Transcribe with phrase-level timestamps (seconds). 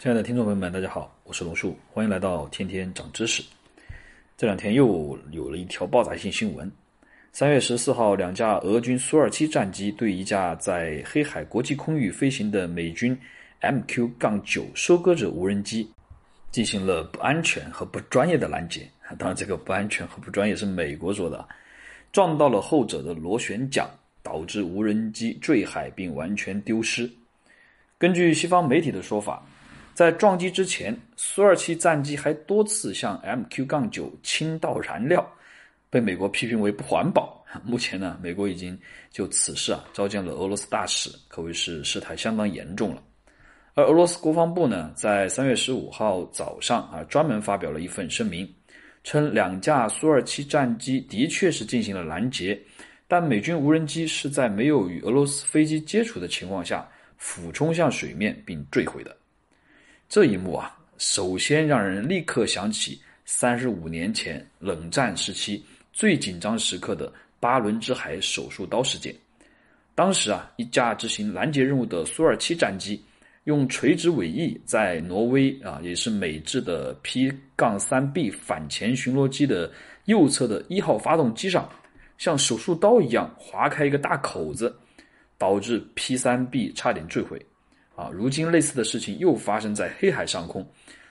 [0.00, 3.42] 亲爱的听众朋友们，大家好，我是龙树，欢迎来到天天长知识。
[4.36, 6.70] 这两天又有了一条爆炸性新闻：
[7.32, 13.18] 三月十四号，两架俄军苏二七战机对一架在黑海国际空域飞行的美军
[13.60, 15.90] MQ 杠9收割者无人机
[16.52, 18.88] 进行了不安全和不专业的拦截。
[19.18, 21.44] 当然，这个不安全和不专业是美国说的，
[22.12, 23.84] 撞到了后者的螺旋桨，
[24.22, 27.10] 导致无人机坠海并完全丢失。
[27.98, 29.44] 根据西方媒体的说法。
[29.98, 35.28] 在撞击之前，苏二七战机还多次向 MQ-9 倾倒燃料，
[35.90, 37.44] 被美国批评为不环保。
[37.64, 38.78] 目前呢，美国已经
[39.10, 43.02] 就此事啊召见了俄罗斯大使，可谓是事态相当严重了。
[43.74, 48.48] 而俄罗斯国防部呢，在三月十五号早上啊，专门发表了一份声明，
[49.02, 52.56] 称两架苏二七战机的确是进行了拦截，
[53.08, 59.16] 但美军无人机是在没有与俄罗斯飞机接触的情况下俯冲向水面并坠毁的。
[60.08, 69.14] 这一幕啊，首先让人立刻想起三十五年前冷战时期最紧张时刻的巴伦支海手术刀事件。
[69.94, 73.04] 当时啊，一架执行拦截任务的苏二七战机，
[73.44, 79.70] 用垂直尾翼在挪威啊，也是美制的 P 杠三 B 反潜巡逻机的
[80.06, 81.70] 右侧的一号发动机上，
[82.16, 84.74] 像手术刀一样划开一个大口子，
[85.36, 87.38] 导致 P 三 B 差点坠毁。
[87.98, 90.64] 啊，如今类似的事情又发生在黑海上空，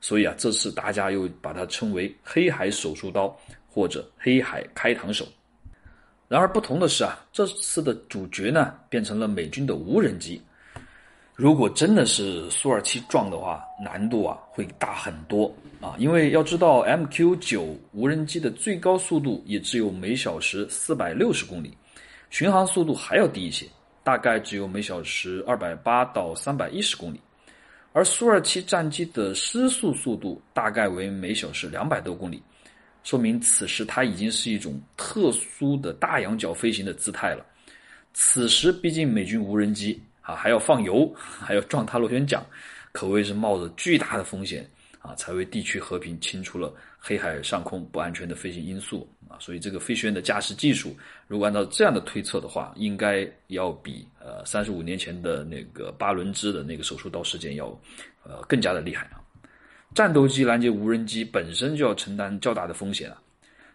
[0.00, 3.32] 所以啊，这次大家又把它称为“黑海手术刀”
[3.70, 5.24] 或者“黑海开膛手”。
[6.26, 10.42] 然而不同的是啊，这次的主角呢变成了美军的无人机。
[11.36, 21.72] 如果真的是苏二七撞的话，难度啊会大很多啊，因为要知道 MQ 九无人机的最高速度也只有每小时四百六十公里，
[22.28, 23.66] 巡航速度还要低一些。
[24.04, 27.20] 大概只有每小时二百八到三百一十公里，
[27.92, 32.42] 而苏二七战机的失速速度大概为每小时两百多公里，
[33.04, 37.46] 说明此时它已经是一种特殊的大仰角飞行的姿态了。
[38.12, 42.44] 此时毕竟美军无人机啊还要放油，还要撞它螺旋桨，
[42.92, 44.68] 可谓是冒着巨大的风险
[45.02, 49.36] 啊，才为地区和平清除了黑海上空不安全的飞行因素啊。
[49.40, 50.96] 所以，这个飞行员的驾驶技术，
[51.26, 57.66] 如果按照这样的推测的话，应该要比呃三十五年前的那个巴伦支的那个手术刀事件要
[58.22, 59.18] 呃更加的厉害啊！
[59.94, 63.20] 战斗机拦截无人机本身就要承担较大的风险啊。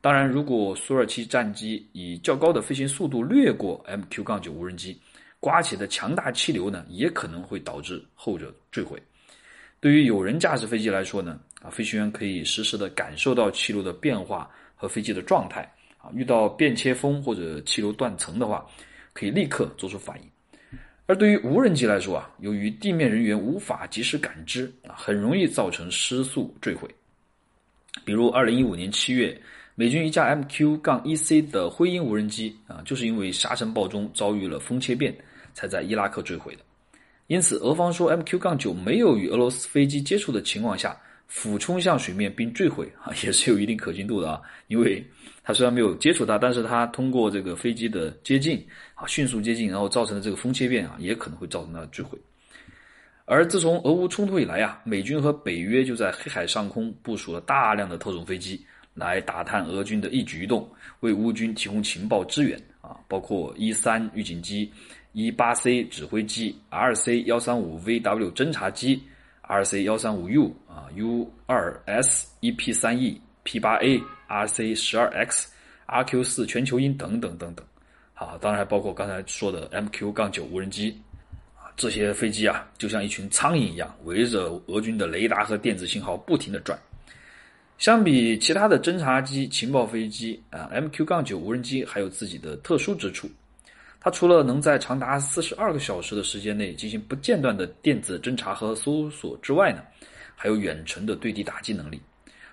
[0.00, 5.00] 当然，如果苏二七战机以较高的飞行速度掠过 MQ-9 无人机，
[5.40, 9.02] 刮起的强大气流呢，也可能会导致后者坠毁。
[9.84, 14.50] 对于有人驾驶飞机来说呢，啊，飞行员可以实时的感受到气流的变化。
[14.76, 15.62] 和飞机的状态
[15.98, 18.66] 啊，遇到变切风或者气流断层的话，
[19.12, 20.78] 可以立刻做出反应。
[21.04, 26.88] 而对于无人机来说啊，由于地面人员无法及时感知啊，很容易造成失速坠毁。
[28.06, 29.38] 比如，二零一五年七月，
[29.74, 35.14] 美军一架 MQ 杠 1C 的灰鹰无人机啊，就是因为沙尘暴中遭遇了风切变，
[35.52, 36.62] 才在伊拉克坠毁的。
[37.26, 40.96] 因此，俄方说 MQ-9 没有与俄罗斯飞机接触的情况下。
[41.26, 44.40] 俯冲向水面并坠毁 啊，也是有一定可信度的啊。
[44.68, 45.02] 因为
[45.42, 48.64] 它虽然没有接触它，但是它通过这个飞机的接近
[48.94, 52.16] 啊，迅速接近，然后造成的这个风切变啊，也可能会造成它的坠毁。
[53.24, 60.70] 而自从俄乌冲突以来啊，美军和北约就在黑海上空部署了大量的特种飞机，来打探俄军的一举一动，
[61.00, 64.70] 为乌军提供情报支援啊，包括一三预警机、
[65.14, 69.02] 一八 C 指挥机、R C 幺三五 VW 侦察机。
[69.46, 74.74] R C 幺三五 U 啊，U 二 S E P 三 E P 八 A R C
[74.74, 75.52] 十二 X
[75.84, 77.66] R Q 四全球鹰等等等等，
[78.14, 80.98] 好，当然还包括刚才说的 M Q 杠九无人机
[81.58, 86.78] 啊，这些飞机啊，就像一群苍蝇一样，围着俄军的雷达和电子信号不停的转。
[87.76, 93.28] 相比其他的侦察机、情报飞机啊，M Q 杠九无人机还有自己的特殊之处。
[94.04, 99.82] 它除了能在长达四十二个小时的时间内进行不间断的电子侦查和搜索之外呢，
[100.36, 101.98] 还有远程的对地打击能力。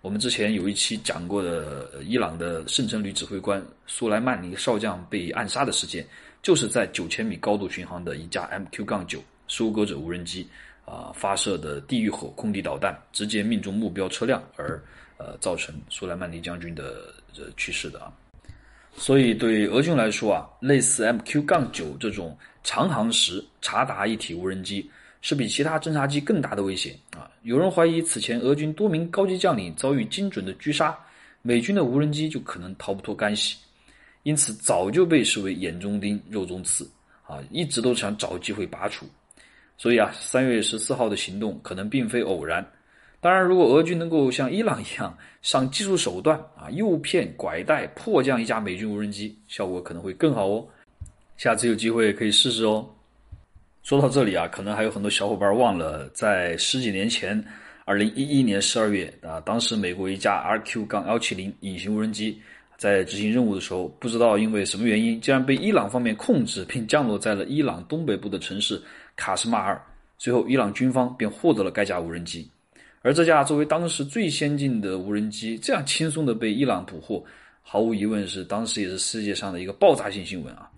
[0.00, 6.04] 我们之前有一期讲过的伊朗的圣城旅指挥官苏莱曼尼少将被暗杀的事件，
[6.42, 10.48] 就是在九千米高度巡航的一架 MQ-9 收割者无人机
[10.84, 14.82] 啊发射的地狱火空地导弹，直接命中目标车辆而
[15.16, 18.12] 呃造成苏莱曼尼将军的呃去世的啊。
[18.98, 24.90] 所以，对俄军来说啊，类似 MQ-9 这种长航时察打一体无人机，
[25.20, 27.30] 是比其他侦察机更大的威胁啊！
[27.42, 30.98] 有人怀疑，此前俄军多名高级将领遭遇精准的狙杀，
[31.42, 33.56] 美军的无人机就可能逃不脱干系，
[34.22, 36.88] 因此早就被视为眼中钉、肉中刺
[37.26, 39.06] 啊，一直都想找机会拔除。
[39.76, 42.66] 所以啊，三月十四号的行动可能并非偶然。
[43.20, 50.64] 当然，如果俄军能够像伊朗一样上技术手段啊，诱骗、拐带、迫降一架美军无人机，效果可能会更好哦。
[51.36, 52.86] 下次有机会可以试试哦。
[53.82, 57.42] 说到这里啊，可能还有很多小伙伴忘了，在十几年前，
[57.84, 62.40] 二零一一年十二月啊，当时美国一架 RQ- 杠幺七零隐形无人机
[62.76, 68.80] 在执行任务的时候，不知道因为什么原因，竟然被伊朗方面控制，并降落在了伊朗东北部的城市
[69.16, 69.80] 卡什马尔。
[70.18, 72.48] 最后，伊朗军方便获得了该架无人机。
[73.06, 77.24] 而这架作为当时最先进的无人机，这样轻松的被伊朗捕获，
[77.62, 80.68] 毫无疑问是当时也是世界上的一个爆炸性新闻啊！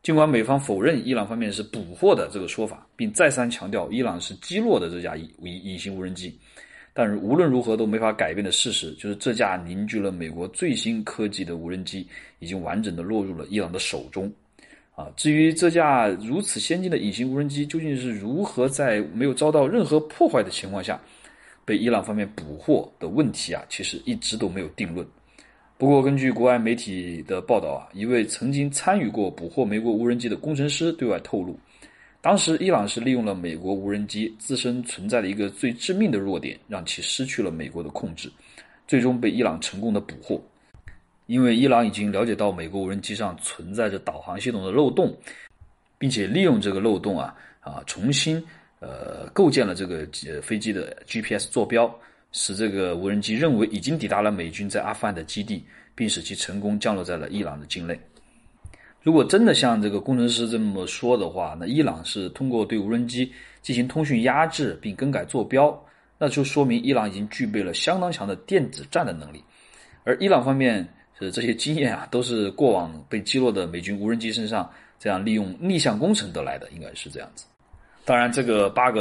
[0.00, 6.38] 尽管美方否认伊朗方面是捕获的这个说法，并再三强调伊朗是击落的这架隐隐形无人机，
[6.92, 12.06] 但是无论如何都没法改变的事实，就是这架凝聚了美国最新科技的无人机
[12.38, 14.32] 已经完整的落入了伊朗的手中。
[14.94, 21.00] 啊，至于这架如此先进的隐形无人机究竟是如何在没有遭到任何破坏的情况下，
[21.68, 25.06] 被伊朗方面捕获的问题啊，其实一直都没有定论。
[25.76, 31.60] 不过，根据国外媒体的报道啊，一位曾经参与过捕获美国无人机的工程师对外透露，
[32.22, 38.32] 当时伊朗是利用了美国无人机自身存在的一个最致命的弱点，让其失去了美国的控制，
[38.86, 40.42] 最终被伊朗成功的捕获。
[41.26, 45.14] 因为伊朗已经了解到美国无人机上存在着导航系统的漏洞，
[45.98, 48.42] 并且利用这个漏洞啊啊重新。
[48.80, 51.92] 呃，构建了这个呃飞机的 GPS 坐标，
[52.32, 55.64] 使这个无人机认为已经抵达了美军在阿富汗的基地，
[55.94, 57.98] 并使其成功降落在了伊朗的境内。
[59.02, 63.32] 如果真的像这个工程师这么说的话，那伊朗是通过对无人机
[63.62, 65.76] 进行通讯压制并更改坐标，
[66.18, 69.42] 那就说明伊朗已经具备了相当强的电子战的能力。
[70.04, 70.86] 而伊朗方面
[71.18, 77.46] 是这些经验啊，都是过往被击落的美军无人机身上这样利用逆向工程得来的，应该是这样子。
[78.08, 78.98] 当然，这个 bug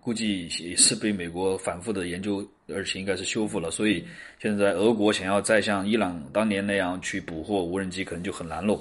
[0.00, 3.70] 估计也是被美国反复的研究，而且应该是修复了。
[3.70, 4.02] 所以
[4.40, 8.80] 现在俄国想要再像伊朗当年那样去捕获无人机，可能就很难喽。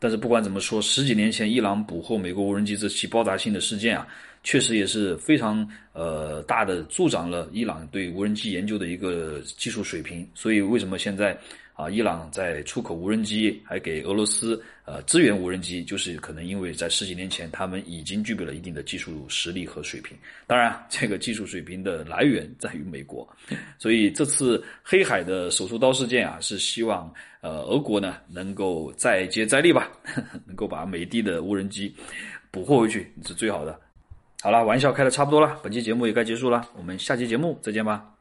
[0.00, 4.04] 但是不管怎么说，十几年前伊朗捕获美国无人机这起爆炸性的事件啊，
[4.44, 10.24] 确实也是非常呃大的助长了伊朗对无人机研究的一个技术水平。
[10.34, 11.36] 所以为什么现在？
[11.76, 20.16] 啊，伊朗在出口无人机，还给俄罗斯呃支援无人机，就是可能因为在十几年前，他们已经具备了一定的技术实力和水平。
[20.46, 23.28] 当然，这个技术水平的来源在于美国，
[23.76, 29.90] 所以这次黑海的手术刀事件啊，是希望呃俄国呢能够再接再厉吧，
[30.46, 31.92] 能够把美帝的无人机
[32.52, 33.83] 捕获回去是最好的。
[34.44, 38.13] 好了，玩笑开的差不多了，本期节目也该结束了，我们下期节目再见吧。